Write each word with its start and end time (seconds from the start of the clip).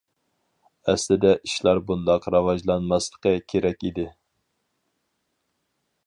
ئەسلىدە 0.91 1.33
ئىشلار 1.47 1.81
بۇنداق 1.91 2.25
راۋاجلانماسلىقى 2.35 3.33
كېرەك 3.53 3.85
ئىدى. 3.89 4.09